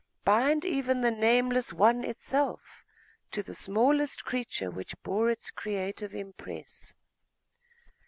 bind 0.25 0.65
even 0.65 1.01
the 1.01 1.11
nameless 1.11 1.71
One 1.71 2.03
itself 2.03 2.83
to 3.29 3.43
the 3.43 3.53
smallest 3.53 4.25
creature 4.25 4.71
which 4.71 4.95
bore 5.03 5.29
its 5.29 5.51
creative 5.51 6.15
impress? 6.15 6.95